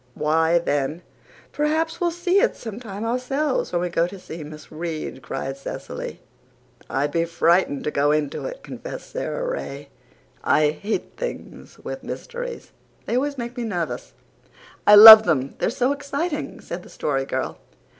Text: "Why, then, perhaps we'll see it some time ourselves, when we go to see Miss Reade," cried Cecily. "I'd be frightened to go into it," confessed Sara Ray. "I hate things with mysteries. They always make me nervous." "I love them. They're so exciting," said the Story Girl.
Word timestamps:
"Why, 0.15 0.57
then, 0.57 1.03
perhaps 1.51 2.01
we'll 2.01 2.09
see 2.09 2.39
it 2.39 2.55
some 2.55 2.79
time 2.79 3.05
ourselves, 3.05 3.71
when 3.71 3.81
we 3.83 3.89
go 3.89 4.07
to 4.07 4.17
see 4.17 4.43
Miss 4.43 4.71
Reade," 4.71 5.21
cried 5.21 5.57
Cecily. 5.57 6.21
"I'd 6.89 7.11
be 7.11 7.23
frightened 7.25 7.83
to 7.83 7.91
go 7.91 8.09
into 8.11 8.45
it," 8.47 8.63
confessed 8.63 9.11
Sara 9.11 9.45
Ray. 9.47 9.89
"I 10.43 10.69
hate 10.69 11.17
things 11.17 11.77
with 11.77 12.03
mysteries. 12.03 12.71
They 13.05 13.15
always 13.15 13.37
make 13.37 13.55
me 13.55 13.63
nervous." 13.63 14.13
"I 14.87 14.95
love 14.95 15.25
them. 15.25 15.53
They're 15.59 15.69
so 15.69 15.91
exciting," 15.91 16.61
said 16.61 16.81
the 16.81 16.89
Story 16.89 17.25
Girl. 17.25 17.59